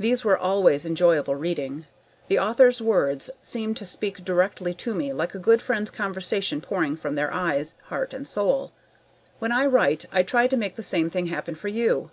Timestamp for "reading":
1.36-1.86